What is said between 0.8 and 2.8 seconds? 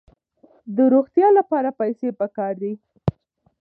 روغتیا لپاره پیسې پکار دي.